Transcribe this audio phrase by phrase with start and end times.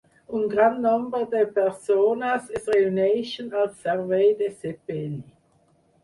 [0.37, 5.21] Un gran nombre de persones es reuneixen al servei de sepeli.